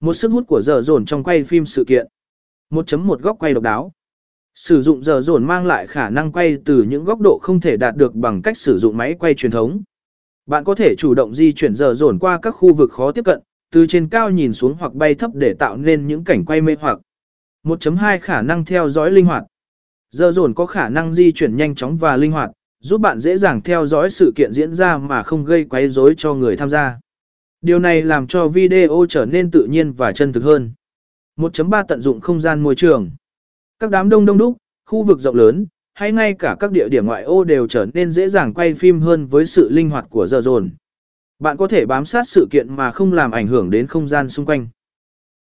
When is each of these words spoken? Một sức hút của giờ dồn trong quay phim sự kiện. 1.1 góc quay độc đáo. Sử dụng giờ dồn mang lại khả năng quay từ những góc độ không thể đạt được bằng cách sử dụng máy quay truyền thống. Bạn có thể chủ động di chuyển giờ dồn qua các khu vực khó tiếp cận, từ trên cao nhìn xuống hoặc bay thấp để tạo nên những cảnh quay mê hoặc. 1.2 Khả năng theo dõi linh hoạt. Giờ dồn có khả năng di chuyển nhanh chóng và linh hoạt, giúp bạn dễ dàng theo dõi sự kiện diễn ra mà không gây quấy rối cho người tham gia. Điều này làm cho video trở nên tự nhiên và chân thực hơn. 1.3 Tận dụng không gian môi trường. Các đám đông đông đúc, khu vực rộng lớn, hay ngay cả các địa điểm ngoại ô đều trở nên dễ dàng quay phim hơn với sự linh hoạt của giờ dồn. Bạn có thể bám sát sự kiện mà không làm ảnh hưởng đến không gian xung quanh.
Một 0.00 0.14
sức 0.14 0.32
hút 0.32 0.46
của 0.46 0.60
giờ 0.60 0.82
dồn 0.82 1.04
trong 1.04 1.24
quay 1.24 1.44
phim 1.44 1.66
sự 1.66 1.84
kiện. 1.84 2.06
1.1 2.70 3.16
góc 3.16 3.36
quay 3.38 3.54
độc 3.54 3.62
đáo. 3.62 3.92
Sử 4.54 4.82
dụng 4.82 5.04
giờ 5.04 5.20
dồn 5.20 5.44
mang 5.44 5.66
lại 5.66 5.86
khả 5.86 6.10
năng 6.10 6.32
quay 6.32 6.58
từ 6.64 6.82
những 6.82 7.04
góc 7.04 7.20
độ 7.20 7.38
không 7.42 7.60
thể 7.60 7.76
đạt 7.76 7.96
được 7.96 8.14
bằng 8.14 8.42
cách 8.42 8.58
sử 8.58 8.78
dụng 8.78 8.96
máy 8.96 9.14
quay 9.18 9.34
truyền 9.34 9.52
thống. 9.52 9.82
Bạn 10.46 10.64
có 10.64 10.74
thể 10.74 10.94
chủ 10.98 11.14
động 11.14 11.34
di 11.34 11.52
chuyển 11.52 11.74
giờ 11.74 11.94
dồn 11.94 12.18
qua 12.18 12.38
các 12.42 12.50
khu 12.50 12.74
vực 12.74 12.92
khó 12.92 13.12
tiếp 13.12 13.24
cận, 13.24 13.40
từ 13.70 13.86
trên 13.86 14.08
cao 14.08 14.30
nhìn 14.30 14.52
xuống 14.52 14.74
hoặc 14.78 14.94
bay 14.94 15.14
thấp 15.14 15.30
để 15.34 15.54
tạo 15.54 15.76
nên 15.76 16.06
những 16.06 16.24
cảnh 16.24 16.44
quay 16.44 16.60
mê 16.60 16.76
hoặc. 16.80 16.98
1.2 17.64 18.18
Khả 18.20 18.42
năng 18.42 18.64
theo 18.64 18.88
dõi 18.88 19.10
linh 19.10 19.26
hoạt. 19.26 19.44
Giờ 20.10 20.32
dồn 20.32 20.54
có 20.54 20.66
khả 20.66 20.88
năng 20.88 21.14
di 21.14 21.32
chuyển 21.32 21.56
nhanh 21.56 21.74
chóng 21.74 21.96
và 21.96 22.16
linh 22.16 22.32
hoạt, 22.32 22.50
giúp 22.80 23.00
bạn 23.00 23.20
dễ 23.20 23.36
dàng 23.36 23.62
theo 23.62 23.86
dõi 23.86 24.10
sự 24.10 24.32
kiện 24.36 24.52
diễn 24.52 24.74
ra 24.74 24.98
mà 24.98 25.22
không 25.22 25.44
gây 25.44 25.64
quấy 25.64 25.88
rối 25.88 26.14
cho 26.16 26.34
người 26.34 26.56
tham 26.56 26.70
gia. 26.70 27.00
Điều 27.62 27.78
này 27.78 28.02
làm 28.02 28.26
cho 28.26 28.48
video 28.48 29.06
trở 29.08 29.26
nên 29.26 29.50
tự 29.50 29.64
nhiên 29.64 29.92
và 29.92 30.12
chân 30.12 30.32
thực 30.32 30.44
hơn. 30.44 30.72
1.3 31.36 31.84
Tận 31.88 32.00
dụng 32.02 32.20
không 32.20 32.40
gian 32.40 32.62
môi 32.62 32.74
trường. 32.74 33.10
Các 33.78 33.90
đám 33.90 34.08
đông 34.08 34.26
đông 34.26 34.38
đúc, 34.38 34.56
khu 34.86 35.02
vực 35.02 35.20
rộng 35.20 35.36
lớn, 35.36 35.66
hay 35.94 36.12
ngay 36.12 36.34
cả 36.34 36.56
các 36.60 36.72
địa 36.72 36.88
điểm 36.88 37.06
ngoại 37.06 37.22
ô 37.22 37.44
đều 37.44 37.66
trở 37.66 37.86
nên 37.94 38.12
dễ 38.12 38.28
dàng 38.28 38.54
quay 38.54 38.74
phim 38.74 39.00
hơn 39.00 39.26
với 39.26 39.46
sự 39.46 39.70
linh 39.70 39.90
hoạt 39.90 40.06
của 40.10 40.26
giờ 40.26 40.40
dồn. 40.40 40.70
Bạn 41.38 41.56
có 41.56 41.68
thể 41.68 41.86
bám 41.86 42.04
sát 42.04 42.28
sự 42.28 42.48
kiện 42.50 42.76
mà 42.76 42.90
không 42.90 43.12
làm 43.12 43.30
ảnh 43.30 43.46
hưởng 43.46 43.70
đến 43.70 43.86
không 43.86 44.08
gian 44.08 44.28
xung 44.28 44.46
quanh. 44.46 44.68